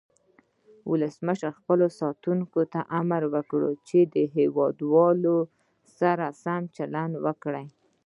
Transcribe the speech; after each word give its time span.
ولسمشر 0.91 1.51
خپلو 1.59 1.85
ساتونکو 1.99 2.61
ته 2.73 2.79
امر 2.99 3.21
وکړ 3.35 3.61
چې 3.87 3.99
د 4.13 4.15
هیواد 4.37 4.77
والو 4.93 5.37
سره 5.99 6.25
سم 6.43 6.61
چلند 6.75 7.13
وکړي. 7.25 7.65